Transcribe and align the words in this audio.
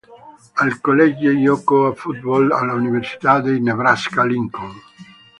Al 0.55 0.79
college 0.81 1.37
giocò 1.39 1.85
a 1.85 1.93
football 1.93 2.51
all'Università 2.53 3.39
del 3.39 3.61
Nebraska-Lincoln. 3.61 4.73